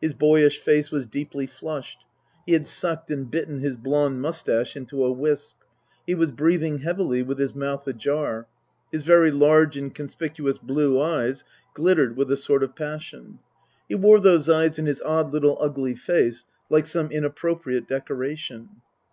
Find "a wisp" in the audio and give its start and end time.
5.04-5.56